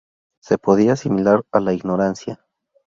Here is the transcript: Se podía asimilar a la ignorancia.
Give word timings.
Se 0.41 0.57
podía 0.57 0.93
asimilar 0.93 1.45
a 1.51 1.59
la 1.59 1.73
ignorancia. 1.73 2.43